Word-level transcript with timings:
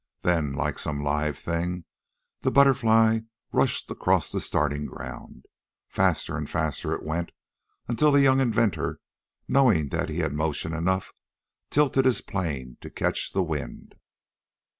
Then, 0.23 0.51
like 0.53 0.79
some 0.79 0.99
live 1.03 1.37
thing, 1.37 1.85
the 2.41 2.49
BUTTERFLY 2.49 3.25
rushed 3.51 3.87
across 3.91 4.31
the 4.31 4.39
starting 4.39 4.87
ground. 4.87 5.45
Faster 5.87 6.35
and 6.37 6.49
faster 6.49 6.91
it 6.95 7.03
went, 7.03 7.31
until 7.87 8.11
the 8.11 8.21
young 8.23 8.41
inventor, 8.41 8.99
knowing 9.47 9.89
that 9.89 10.09
he 10.09 10.17
had 10.21 10.33
motion 10.33 10.73
enough, 10.73 11.11
tilted 11.69 12.05
his 12.05 12.21
planes 12.21 12.77
to 12.81 12.89
catch 12.89 13.31
the 13.33 13.43
wind. 13.43 13.93